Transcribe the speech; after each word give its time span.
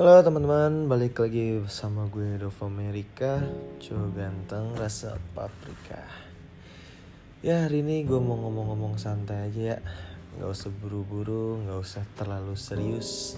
Halo 0.00 0.24
teman-teman, 0.24 0.88
balik 0.88 1.20
lagi 1.20 1.60
bersama 1.60 2.08
gue 2.08 2.40
Dova 2.40 2.64
Amerika. 2.72 3.36
Cowok 3.84 4.16
ganteng 4.16 4.72
rasa 4.72 5.20
paprika. 5.36 6.00
Ya 7.44 7.68
hari 7.68 7.84
ini 7.84 8.08
gue 8.08 8.16
mau 8.16 8.40
ngomong-ngomong 8.40 8.96
santai 8.96 9.52
aja 9.52 9.76
ya. 9.76 9.78
Gak 10.40 10.56
usah 10.56 10.72
buru-buru, 10.72 11.60
gak 11.68 11.84
usah 11.84 12.00
terlalu 12.16 12.56
serius. 12.56 13.36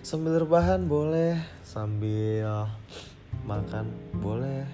Sambil 0.00 0.40
rebahan 0.40 0.88
boleh, 0.88 1.44
sambil 1.60 2.72
makan 3.44 3.92
boleh. 4.16 4.64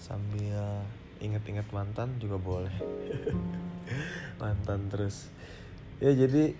Sambil 0.00 0.80
inget-inget 1.20 1.68
mantan 1.68 2.16
juga 2.16 2.40
boleh. 2.40 2.72
Mantan 4.40 4.88
terus. 4.88 5.28
Ya 6.00 6.16
jadi 6.16 6.56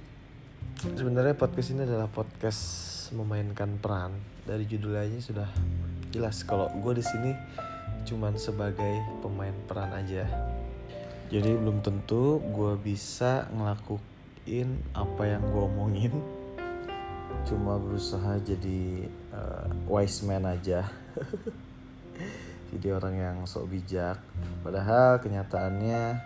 sebenarnya 0.75 1.35
podcast 1.39 1.69
ini 1.73 1.83
adalah 1.87 2.11
podcast 2.11 2.63
memainkan 3.15 3.79
peran. 3.79 4.19
Dari 4.47 4.67
judul 4.67 4.99
aja 4.99 5.19
sudah 5.19 5.49
jelas 6.11 6.43
kalau 6.47 6.71
gue 6.83 6.99
di 6.99 7.05
sini 7.05 7.33
cuman 8.07 8.39
sebagai 8.39 9.03
pemain 9.23 9.55
peran 9.67 9.91
aja. 9.95 10.27
Jadi 11.27 11.59
belum 11.59 11.83
tentu 11.83 12.39
gue 12.39 12.79
bisa 12.79 13.51
ngelakuin 13.51 14.79
apa 14.95 15.23
yang 15.27 15.43
gue 15.43 15.63
omongin. 15.67 16.15
Cuma 17.47 17.79
berusaha 17.79 18.39
jadi 18.43 19.11
uh, 19.35 19.71
wise 19.91 20.23
man 20.27 20.47
aja. 20.47 20.87
Jadi 22.67 22.91
orang 22.91 23.15
yang 23.15 23.37
sok 23.47 23.71
bijak. 23.71 24.19
Padahal 24.67 25.23
kenyataannya 25.23 26.19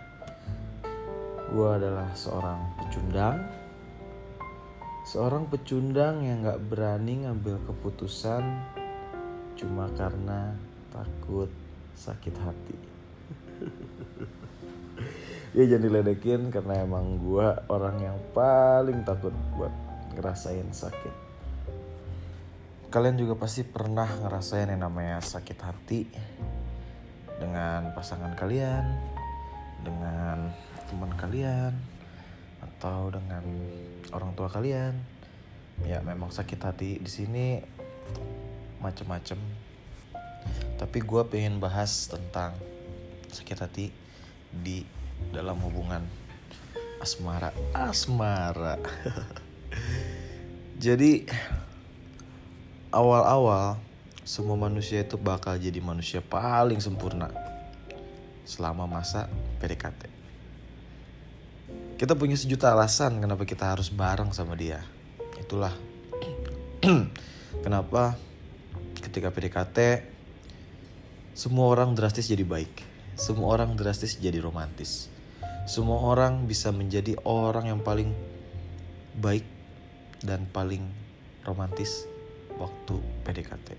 gue 1.53 1.69
adalah 1.69 2.09
seorang 2.17 2.63
pecundang 2.81 3.60
Seorang 5.11 5.51
pecundang 5.51 6.23
yang 6.23 6.47
gak 6.47 6.71
berani 6.71 7.27
ngambil 7.27 7.59
keputusan 7.67 8.47
cuma 9.59 9.91
karena 9.91 10.55
takut 10.87 11.51
sakit 11.99 12.31
hati. 12.39 12.77
ya 15.59 15.67
jangan 15.67 15.83
diledekin 15.83 16.47
karena 16.47 16.87
emang 16.87 17.19
gue 17.19 17.43
orang 17.67 17.99
yang 17.99 18.15
paling 18.31 19.03
takut 19.03 19.35
buat 19.59 19.75
ngerasain 20.15 20.71
sakit. 20.71 21.15
Kalian 22.87 23.19
juga 23.19 23.35
pasti 23.35 23.67
pernah 23.67 24.07
ngerasain 24.07 24.71
yang 24.71 24.87
namanya 24.87 25.19
sakit 25.19 25.59
hati 25.59 26.07
dengan 27.35 27.91
pasangan 27.91 28.31
kalian, 28.39 28.95
dengan 29.83 30.55
teman 30.87 31.11
kalian, 31.19 31.75
atau 32.63 33.11
dengan 33.11 33.43
orang 34.11 34.35
tua 34.37 34.47
kalian. 34.51 34.95
Ya 35.87 36.03
memang 36.05 36.29
sakit 36.29 36.59
hati 36.61 37.01
di 37.01 37.09
sini 37.09 37.59
macem-macem. 38.83 39.39
Tapi 40.77 40.97
gue 41.01 41.21
pengen 41.29 41.57
bahas 41.57 42.09
tentang 42.09 42.53
sakit 43.31 43.57
hati 43.57 43.85
di 44.51 44.85
dalam 45.33 45.57
hubungan 45.63 46.05
asmara. 47.01 47.49
Asmara. 47.73 48.77
Jadi 50.85 51.25
awal-awal 52.89 53.77
semua 54.21 54.57
manusia 54.57 55.01
itu 55.01 55.17
bakal 55.17 55.57
jadi 55.57 55.81
manusia 55.81 56.21
paling 56.21 56.77
sempurna 56.77 57.33
selama 58.45 58.85
masa 58.85 59.25
PDKT 59.57 60.20
kita 62.01 62.17
punya 62.17 62.33
sejuta 62.33 62.73
alasan 62.73 63.21
kenapa 63.21 63.45
kita 63.45 63.77
harus 63.77 63.93
bareng 63.93 64.33
sama 64.33 64.57
dia. 64.57 64.81
Itulah 65.37 65.69
kenapa 67.65 68.17
ketika 69.05 69.29
PDKT 69.29 70.01
semua 71.37 71.69
orang 71.69 71.93
drastis 71.93 72.25
jadi 72.25 72.41
baik. 72.41 72.73
Semua 73.13 73.53
orang 73.53 73.77
drastis 73.77 74.17
jadi 74.17 74.41
romantis. 74.41 75.13
Semua 75.69 76.01
orang 76.01 76.49
bisa 76.49 76.73
menjadi 76.73 77.21
orang 77.21 77.69
yang 77.69 77.85
paling 77.85 78.17
baik 79.21 79.45
dan 80.25 80.49
paling 80.49 80.81
romantis 81.45 82.09
waktu 82.57 82.97
PDKT. 83.29 83.77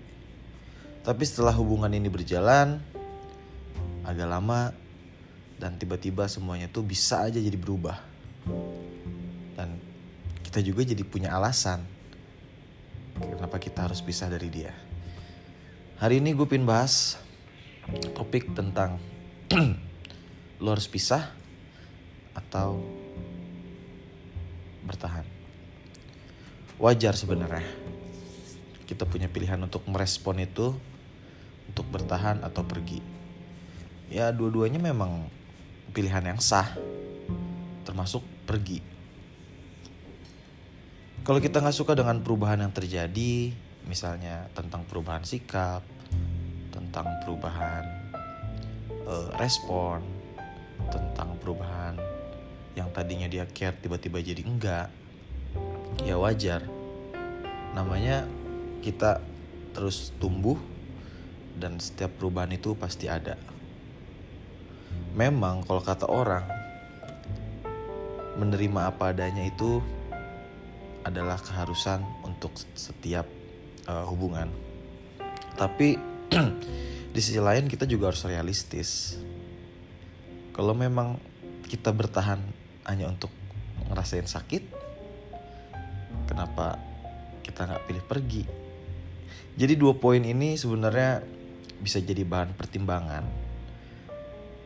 Tapi 1.03 1.23
setelah 1.27 1.51
hubungan 1.59 1.91
ini 1.91 2.07
berjalan 2.07 2.79
agak 4.07 4.31
lama 4.31 4.71
dan 5.59 5.75
tiba-tiba 5.75 6.31
semuanya 6.31 6.71
tuh 6.71 6.87
bisa 6.87 7.27
aja 7.27 7.35
jadi 7.35 7.59
berubah 7.59 8.12
dan 9.53 9.79
kita 10.43 10.59
juga 10.59 10.83
jadi 10.83 11.03
punya 11.05 11.33
alasan 11.33 11.83
kenapa 13.17 13.61
kita 13.61 13.85
harus 13.85 14.01
pisah 14.01 14.29
dari 14.29 14.49
dia. 14.49 14.73
Hari 16.01 16.19
ini 16.19 16.33
gue 16.35 16.47
pin 16.49 16.65
bahas 16.65 17.15
topik 18.17 18.51
tentang 18.57 18.97
lo 20.63 20.69
harus 20.73 20.89
pisah 20.89 21.31
atau 22.33 22.81
bertahan. 24.83 25.23
Wajar 26.81 27.15
sebenarnya. 27.15 27.63
Kita 28.83 29.07
punya 29.07 29.31
pilihan 29.31 29.61
untuk 29.61 29.87
merespon 29.87 30.43
itu 30.43 30.75
untuk 31.69 31.87
bertahan 31.87 32.43
atau 32.43 32.65
pergi. 32.65 32.99
Ya 34.11 34.29
dua-duanya 34.33 34.81
memang 34.81 35.31
pilihan 35.95 36.25
yang 36.25 36.39
sah 36.41 36.75
termasuk 37.87 38.25
pergi. 38.43 38.79
Kalau 41.23 41.39
kita 41.39 41.63
nggak 41.63 41.77
suka 41.77 41.95
dengan 41.95 42.19
perubahan 42.19 42.59
yang 42.59 42.75
terjadi, 42.75 43.55
misalnya 43.87 44.51
tentang 44.51 44.83
perubahan 44.83 45.23
sikap, 45.23 45.79
tentang 46.67 47.07
perubahan 47.23 47.87
uh, 49.07 49.31
respon, 49.39 50.03
tentang 50.91 51.39
perubahan 51.39 51.95
yang 52.75 52.91
tadinya 52.91 53.31
dia 53.31 53.47
care 53.47 53.77
tiba-tiba 53.79 54.19
jadi 54.19 54.43
enggak, 54.43 54.91
ya 56.03 56.19
wajar. 56.19 56.67
Namanya 57.71 58.27
kita 58.83 59.23
terus 59.71 60.11
tumbuh 60.19 60.59
dan 61.55 61.79
setiap 61.79 62.19
perubahan 62.19 62.51
itu 62.51 62.75
pasti 62.75 63.07
ada. 63.07 63.39
Memang 65.13 65.63
kalau 65.63 65.79
kata 65.79 66.09
orang 66.09 66.62
menerima 68.37 68.89
apa 68.89 69.13
adanya 69.13 69.45
itu 69.45 69.81
adalah 71.03 71.37
keharusan 71.37 72.01
untuk 72.23 72.55
setiap 72.73 73.27
uh, 73.85 74.07
hubungan. 74.07 74.49
Tapi 75.59 75.99
di 77.13 77.19
sisi 77.21 77.37
lain 77.37 77.67
kita 77.69 77.85
juga 77.85 78.09
harus 78.09 78.23
realistis. 78.25 79.19
Kalau 80.53 80.73
memang 80.73 81.19
kita 81.67 81.91
bertahan 81.91 82.39
hanya 82.85 83.09
untuk 83.09 83.29
ngerasain 83.89 84.25
sakit, 84.25 84.63
kenapa 86.29 86.79
kita 87.43 87.67
nggak 87.67 87.83
pilih 87.89 88.03
pergi? 88.05 88.43
Jadi 89.53 89.73
dua 89.77 89.93
poin 89.97 90.21
ini 90.21 90.57
sebenarnya 90.57 91.21
bisa 91.77 92.01
jadi 92.01 92.25
bahan 92.25 92.57
pertimbangan. 92.57 93.25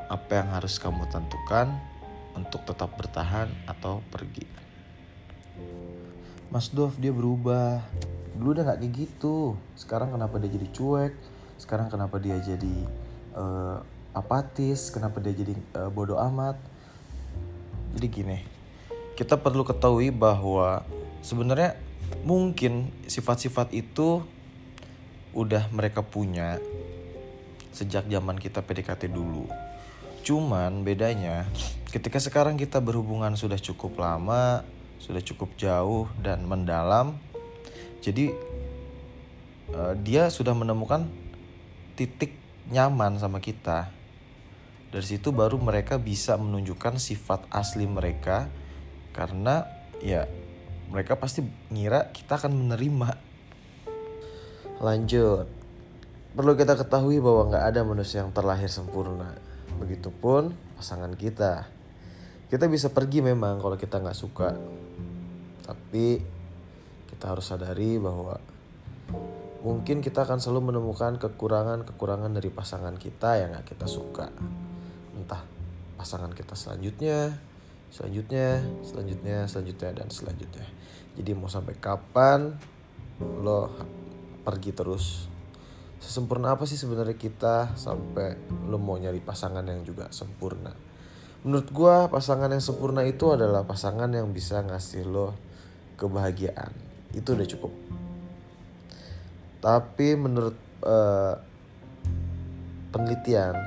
Apa 0.07 0.39
yang 0.39 0.55
harus 0.55 0.79
kamu 0.79 1.03
tentukan 1.11 1.96
untuk 2.37 2.61
tetap 2.63 2.93
bertahan 2.93 3.49
atau 3.65 4.05
pergi. 4.13 4.45
Mas 6.53 6.71
Dov 6.71 6.95
dia 7.01 7.11
berubah. 7.11 7.83
Dulu 8.37 8.53
udah 8.53 8.63
gak 8.71 8.79
kayak 8.85 8.93
gitu. 8.93 9.57
Sekarang 9.73 10.13
kenapa 10.13 10.37
dia 10.37 10.53
jadi 10.53 10.67
cuek? 10.69 11.13
Sekarang 11.57 11.89
kenapa 11.89 12.21
dia 12.21 12.37
jadi 12.37 12.75
uh, 13.33 13.81
apatis? 14.13 14.93
Kenapa 14.93 15.17
dia 15.19 15.33
jadi 15.33 15.57
uh, 15.75 15.89
bodoh 15.89 16.21
amat? 16.21 16.55
Jadi 17.97 18.07
gini, 18.13 18.37
kita 19.17 19.41
perlu 19.41 19.65
ketahui 19.65 20.13
bahwa 20.13 20.85
sebenarnya 21.25 21.73
mungkin 22.21 22.93
sifat-sifat 23.09 23.73
itu 23.73 24.21
udah 25.33 25.67
mereka 25.73 26.05
punya 26.05 26.61
sejak 27.73 28.05
zaman 28.09 28.37
kita 28.37 28.61
PDKT 28.61 29.09
dulu. 29.09 29.49
Cuman 30.27 30.83
bedanya 30.83 31.47
ketika 31.87 32.19
sekarang 32.19 32.59
kita 32.59 32.83
berhubungan 32.83 33.31
sudah 33.39 33.55
cukup 33.55 33.95
lama, 33.95 34.59
sudah 34.99 35.23
cukup 35.23 35.55
jauh 35.55 36.11
dan 36.19 36.43
mendalam, 36.43 37.15
jadi 38.03 38.35
uh, 39.71 39.95
dia 39.95 40.27
sudah 40.27 40.51
menemukan 40.51 41.07
titik 41.95 42.35
nyaman 42.67 43.15
sama 43.15 43.39
kita. 43.39 43.87
Dari 44.91 45.07
situ 45.07 45.31
baru 45.31 45.63
mereka 45.63 45.95
bisa 45.95 46.35
menunjukkan 46.35 46.99
sifat 46.99 47.47
asli 47.47 47.87
mereka 47.87 48.51
karena 49.15 49.63
ya 50.03 50.27
mereka 50.91 51.15
pasti 51.15 51.39
ngira 51.71 52.11
kita 52.11 52.35
akan 52.35 52.51
menerima. 52.51 53.15
Lanjut, 54.83 55.47
perlu 56.35 56.51
kita 56.59 56.75
ketahui 56.75 57.23
bahwa 57.23 57.47
nggak 57.47 57.63
ada 57.71 57.79
manusia 57.87 58.27
yang 58.27 58.35
terlahir 58.35 58.67
sempurna. 58.67 59.55
Begitupun 59.77 60.53
pasangan 60.77 61.13
kita. 61.13 61.69
Kita 62.47 62.65
bisa 62.71 62.93
pergi 62.93 63.21
memang 63.21 63.59
kalau 63.59 63.75
kita 63.75 63.99
nggak 64.01 64.17
suka. 64.17 64.55
Tapi 65.67 66.37
kita 67.11 67.33
harus 67.33 67.49
sadari 67.49 67.97
bahwa 67.97 68.37
mungkin 69.65 70.05
kita 70.05 70.23
akan 70.23 70.37
selalu 70.37 70.71
menemukan 70.71 71.17
kekurangan-kekurangan 71.17 72.31
dari 72.37 72.53
pasangan 72.53 72.95
kita 72.95 73.41
yang 73.41 73.57
gak 73.57 73.73
kita 73.73 73.89
suka. 73.89 74.29
Entah 75.17 75.41
pasangan 75.97 76.29
kita 76.31 76.53
selanjutnya 76.53 77.35
selanjutnya 77.87 78.61
selanjutnya 78.85 79.37
selanjutnya 79.49 79.89
dan 79.97 80.07
selanjutnya. 80.13 80.67
Jadi 81.17 81.31
mau 81.33 81.49
sampai 81.49 81.73
kapan 81.81 82.53
lo 83.19 83.73
pergi 84.45 84.71
terus 84.71 85.25
sesempurna 86.07 86.55
apa 86.55 86.63
sih 86.63 86.79
sebenarnya 86.79 87.19
kita 87.19 87.75
sampai 87.75 88.39
lo 88.71 88.79
mau 88.79 88.95
nyari 88.95 89.19
pasangan 89.19 89.67
yang 89.67 89.83
juga 89.83 90.07
sempurna? 90.15 90.71
Menurut 91.43 91.67
gue 91.67 91.95
pasangan 92.07 92.47
yang 92.47 92.63
sempurna 92.63 93.03
itu 93.03 93.35
adalah 93.35 93.67
pasangan 93.67 94.07
yang 94.07 94.31
bisa 94.31 94.63
ngasih 94.63 95.03
lo 95.03 95.35
kebahagiaan. 95.99 96.71
Itu 97.11 97.35
udah 97.35 97.47
cukup. 97.51 97.73
Tapi 99.59 100.07
menurut 100.15 100.55
uh, 100.87 101.35
penelitian 102.95 103.59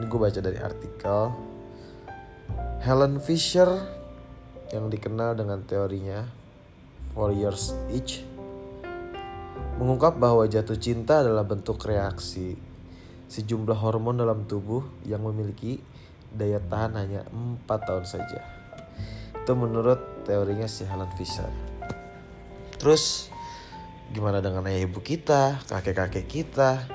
ini 0.00 0.04
gue 0.08 0.18
baca 0.18 0.40
dari 0.40 0.58
artikel 0.58 1.20
Helen 2.80 3.20
Fisher 3.20 3.68
yang 4.72 4.88
dikenal 4.88 5.36
dengan 5.36 5.60
teorinya 5.68 6.24
four 7.12 7.30
years 7.30 7.76
each 7.92 8.24
mengungkap 9.74 10.14
bahwa 10.22 10.46
jatuh 10.46 10.78
cinta 10.78 11.22
adalah 11.22 11.42
bentuk 11.42 11.82
reaksi 11.82 12.54
sejumlah 13.26 13.74
hormon 13.74 14.22
dalam 14.22 14.46
tubuh 14.46 14.86
yang 15.02 15.26
memiliki 15.26 15.82
daya 16.30 16.62
tahan 16.62 16.94
hanya 16.94 17.26
4 17.34 17.66
tahun 17.66 18.06
saja. 18.06 18.40
Itu 19.34 19.58
menurut 19.58 20.26
teorinya 20.26 20.70
si 20.70 20.86
Helen 20.86 21.10
Fisher. 21.18 21.50
Terus 22.78 23.28
gimana 24.14 24.38
dengan 24.38 24.62
ayah 24.70 24.86
ibu 24.86 25.02
kita, 25.02 25.66
kakek-kakek 25.66 26.26
kita, 26.30 26.86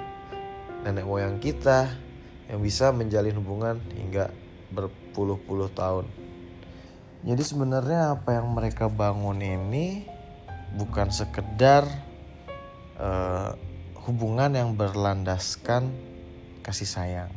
nenek 0.88 1.04
moyang 1.04 1.44
kita 1.44 1.92
yang 2.48 2.64
bisa 2.64 2.96
menjalin 2.96 3.36
hubungan 3.36 3.84
hingga 3.92 4.32
berpuluh-puluh 4.72 5.68
tahun. 5.76 6.08
Jadi 7.28 7.44
sebenarnya 7.44 8.16
apa 8.16 8.40
yang 8.40 8.48
mereka 8.56 8.88
bangun 8.88 9.44
ini 9.44 10.08
bukan 10.80 11.12
sekedar 11.12 12.09
uh, 13.00 13.56
hubungan 14.06 14.52
yang 14.54 14.76
berlandaskan 14.76 15.90
kasih 16.62 16.86
sayang. 16.86 17.32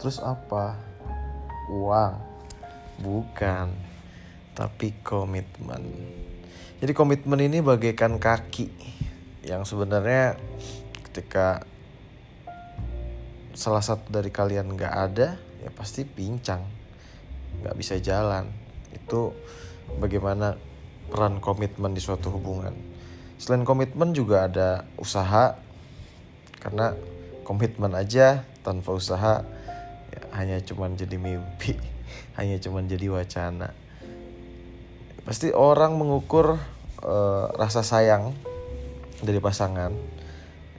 Terus 0.00 0.18
apa? 0.18 0.76
Uang? 1.70 2.18
Bukan, 3.00 3.76
tapi 4.56 4.96
komitmen. 5.04 5.84
Jadi 6.80 6.92
komitmen 6.92 7.40
ini 7.40 7.60
bagaikan 7.60 8.16
kaki 8.16 8.68
yang 9.44 9.64
sebenarnya 9.68 10.36
ketika 11.08 11.64
salah 13.56 13.80
satu 13.80 14.12
dari 14.12 14.28
kalian 14.28 14.76
nggak 14.76 14.94
ada 14.94 15.40
ya 15.64 15.72
pasti 15.72 16.04
pincang 16.04 16.60
nggak 17.64 17.76
bisa 17.80 17.96
jalan 17.96 18.52
itu 18.92 19.32
bagaimana 19.96 20.60
peran 21.08 21.40
komitmen 21.40 21.96
di 21.96 22.02
suatu 22.04 22.28
hubungan 22.36 22.76
selain 23.36 23.64
komitmen 23.64 24.16
juga 24.16 24.48
ada 24.48 24.88
usaha 24.96 25.56
karena 26.60 26.96
komitmen 27.46 27.94
aja 27.94 28.42
tanpa 28.66 28.96
usaha 28.96 29.46
ya, 30.10 30.20
hanya 30.34 30.58
cuman 30.64 30.98
jadi 30.98 31.14
mimpi 31.20 31.78
hanya 32.38 32.56
cuman 32.58 32.90
jadi 32.90 33.06
wacana. 33.12 33.70
Pasti 35.26 35.50
orang 35.50 35.98
mengukur 35.98 36.58
uh, 37.02 37.46
rasa 37.54 37.82
sayang 37.82 38.34
dari 39.22 39.42
pasangan. 39.42 39.94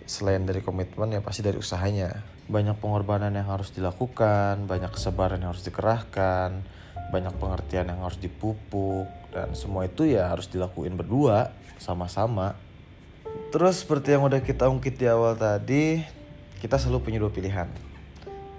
Selain 0.07 0.47
dari 0.47 0.63
komitmen 0.63 1.11
ya 1.11 1.19
pasti 1.19 1.43
dari 1.43 1.59
usahanya. 1.59 2.23
Banyak 2.47 2.79
pengorbanan 2.79 3.35
yang 3.35 3.51
harus 3.51 3.75
dilakukan 3.75 4.71
banyak 4.71 4.87
kesabaran 4.95 5.43
yang 5.43 5.51
harus 5.51 5.67
dikerahkan 5.67 6.63
banyak 7.07 7.33
pengertian 7.39 7.87
yang 7.87 8.03
harus 8.03 8.19
dipupuk 8.19 9.07
dan 9.31 9.55
semua 9.55 9.87
itu 9.87 10.03
ya 10.07 10.27
harus 10.27 10.51
dilakuin 10.51 10.95
berdua 10.99 11.55
sama-sama. 11.79 12.57
Terus 13.53 13.85
seperti 13.85 14.17
yang 14.17 14.27
udah 14.27 14.41
kita 14.43 14.67
ungkit 14.67 14.99
di 14.99 15.07
awal 15.07 15.37
tadi 15.37 16.03
kita 16.59 16.75
selalu 16.81 16.99
punya 17.05 17.19
dua 17.21 17.31
pilihan. 17.31 17.69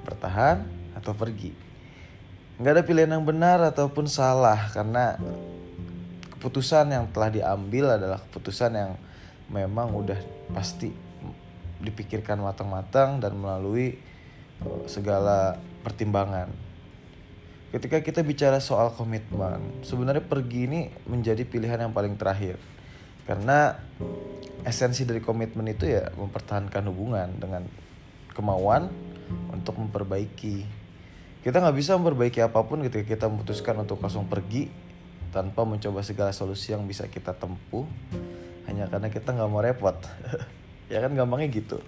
Bertahan 0.07 0.65
atau 0.97 1.13
pergi. 1.13 1.53
Nggak 2.59 2.73
ada 2.75 2.83
pilihan 2.83 3.11
yang 3.15 3.27
benar 3.27 3.63
ataupun 3.71 4.11
salah 4.11 4.71
karena 4.75 5.15
keputusan 6.39 6.91
yang 6.91 7.05
telah 7.11 7.31
diambil 7.31 7.99
adalah 7.99 8.19
keputusan 8.31 8.73
yang 8.75 8.91
memang 9.51 9.91
udah 9.95 10.19
pasti 10.55 10.91
dipikirkan 11.79 12.43
matang-matang 12.43 13.23
dan 13.23 13.39
melalui 13.39 13.99
segala 14.91 15.59
pertimbangan. 15.87 16.68
Ketika 17.69 18.01
kita 18.01 18.25
bicara 18.25 18.65
soal 18.65 18.97
komitmen, 18.97 19.85
sebenarnya 19.85 20.25
pergi 20.25 20.65
ini 20.65 20.81
menjadi 21.05 21.45
pilihan 21.45 21.85
yang 21.85 21.93
paling 21.93 22.17
terakhir. 22.17 22.57
Karena 23.29 23.77
esensi 24.65 25.05
dari 25.05 25.21
komitmen 25.21 25.69
itu 25.69 25.85
ya 25.85 26.09
mempertahankan 26.17 26.81
hubungan 26.89 27.29
dengan 27.37 27.69
kemauan 28.33 28.89
untuk 29.53 29.77
memperbaiki. 29.77 30.65
Kita 31.45 31.61
nggak 31.61 31.77
bisa 31.77 32.01
memperbaiki 32.01 32.41
apa 32.41 32.65
pun 32.65 32.81
ketika 32.89 33.05
kita 33.05 33.25
memutuskan 33.29 33.77
untuk 33.85 34.01
langsung 34.01 34.25
pergi 34.25 34.73
tanpa 35.29 35.69
mencoba 35.69 36.01
segala 36.01 36.33
solusi 36.33 36.73
yang 36.73 36.89
bisa 36.89 37.05
kita 37.05 37.37
tempuh 37.37 37.85
hanya 38.65 38.89
karena 38.89 39.13
kita 39.13 39.37
nggak 39.37 39.49
mau 39.49 39.61
repot 39.61 39.97
ya 40.93 41.05
kan 41.05 41.13
gampangnya 41.13 41.53
gitu 41.53 41.79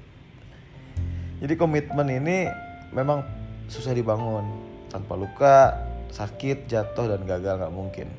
jadi 1.41 1.57
komitmen 1.57 2.09
ini 2.21 2.53
memang 2.93 3.25
susah 3.73 3.97
dibangun 3.97 4.70
tanpa 4.91 5.15
luka 5.15 5.79
sakit 6.11 6.67
jatuh 6.67 7.17
dan 7.17 7.23
gagal 7.23 7.63
nggak 7.63 7.75
mungkin 7.75 8.11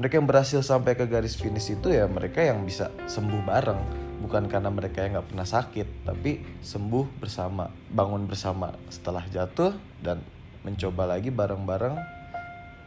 mereka 0.00 0.16
yang 0.16 0.24
berhasil 0.30 0.64
sampai 0.64 0.96
ke 0.96 1.04
garis 1.04 1.36
finish 1.36 1.74
itu 1.74 1.92
ya 1.92 2.08
mereka 2.08 2.40
yang 2.40 2.64
bisa 2.64 2.88
sembuh 3.10 3.42
bareng 3.44 3.80
bukan 4.24 4.48
karena 4.48 4.72
mereka 4.72 5.04
yang 5.04 5.20
nggak 5.20 5.28
pernah 5.28 5.48
sakit 5.48 6.08
tapi 6.08 6.40
sembuh 6.64 7.20
bersama 7.20 7.68
bangun 7.92 8.24
bersama 8.24 8.72
setelah 8.88 9.26
jatuh 9.28 9.76
dan 10.00 10.24
mencoba 10.64 11.16
lagi 11.16 11.32
bareng-bareng 11.32 11.96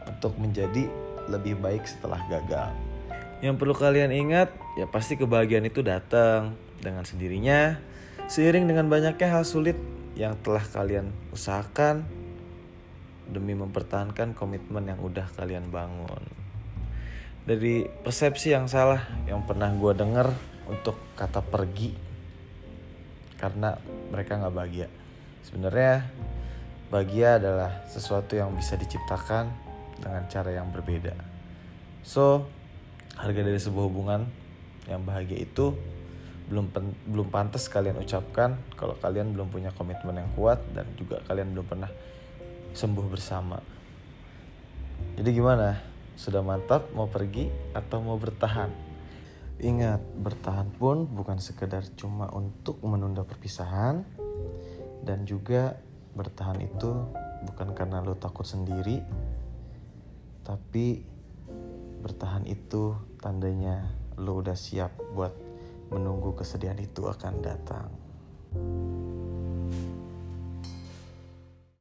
untuk 0.06 0.38
menjadi 0.38 0.86
lebih 1.26 1.58
baik 1.58 1.88
setelah 1.88 2.20
gagal. 2.28 2.70
Yang 3.42 3.54
perlu 3.60 3.74
kalian 3.76 4.12
ingat, 4.14 4.52
ya 4.78 4.86
pasti 4.88 5.18
kebahagiaan 5.18 5.66
itu 5.68 5.84
datang 5.84 6.56
dengan 6.80 7.04
sendirinya, 7.04 7.76
seiring 8.30 8.68
dengan 8.68 8.88
banyaknya 8.88 9.28
hal 9.40 9.44
sulit 9.44 9.76
yang 10.14 10.38
telah 10.40 10.62
kalian 10.62 11.10
usahakan 11.34 12.06
demi 13.28 13.56
mempertahankan 13.56 14.36
komitmen 14.36 14.88
yang 14.88 15.00
udah 15.00 15.28
kalian 15.36 15.68
bangun. 15.72 16.24
Dari 17.44 17.84
persepsi 17.84 18.56
yang 18.56 18.68
salah 18.68 19.04
yang 19.28 19.44
pernah 19.44 19.68
gue 19.72 19.92
denger 19.92 20.28
untuk 20.68 20.96
kata 21.12 21.44
pergi 21.44 21.92
karena 23.36 23.76
mereka 24.08 24.40
nggak 24.40 24.54
bahagia. 24.56 24.88
Sebenarnya 25.44 26.08
bahagia 26.88 27.36
adalah 27.36 27.84
sesuatu 27.92 28.32
yang 28.32 28.56
bisa 28.56 28.80
diciptakan 28.80 29.52
dengan 30.00 30.24
cara 30.32 30.50
yang 30.56 30.72
berbeda. 30.72 31.12
So, 32.00 32.48
harga 33.20 33.40
dari 33.44 33.60
sebuah 33.60 33.84
hubungan 33.92 34.24
yang 34.88 35.04
bahagia 35.04 35.44
itu 35.44 35.76
belum 36.44 36.68
pen, 36.68 36.92
belum 37.08 37.32
pantas 37.32 37.72
kalian 37.72 37.96
ucapkan 37.96 38.60
kalau 38.76 38.96
kalian 39.00 39.32
belum 39.32 39.48
punya 39.48 39.72
komitmen 39.72 40.20
yang 40.20 40.30
kuat 40.36 40.60
dan 40.76 40.84
juga 41.00 41.24
kalian 41.24 41.56
belum 41.56 41.64
pernah 41.64 41.88
sembuh 42.74 43.06
bersama. 43.06 43.56
Jadi 45.14 45.30
gimana? 45.30 45.78
Sudah 46.18 46.42
mantap 46.42 46.90
mau 46.90 47.06
pergi 47.06 47.46
atau 47.70 48.02
mau 48.02 48.18
bertahan? 48.18 48.70
Ingat, 49.62 50.02
bertahan 50.18 50.74
pun 50.74 51.06
bukan 51.06 51.38
sekedar 51.38 51.86
cuma 51.94 52.26
untuk 52.34 52.82
menunda 52.82 53.22
perpisahan 53.22 54.02
dan 55.06 55.22
juga 55.22 55.78
bertahan 56.18 56.58
itu 56.58 56.90
bukan 57.46 57.70
karena 57.78 58.02
lo 58.02 58.18
takut 58.18 58.46
sendiri 58.46 59.02
tapi 60.42 61.02
bertahan 62.02 62.44
itu 62.44 62.98
tandanya 63.22 63.88
lo 64.20 64.42
udah 64.42 64.54
siap 64.54 64.92
buat 65.14 65.32
menunggu 65.88 66.34
kesedihan 66.36 66.76
itu 66.78 67.06
akan 67.06 67.34
datang. 67.40 67.88